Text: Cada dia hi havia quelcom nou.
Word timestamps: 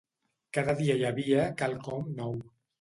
Cada 0.57 0.75
dia 0.79 0.95
hi 1.01 1.05
havia 1.11 1.45
quelcom 1.63 2.11
nou. 2.25 2.37